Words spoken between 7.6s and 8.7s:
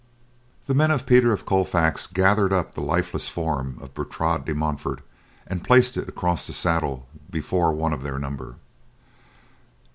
one of their number.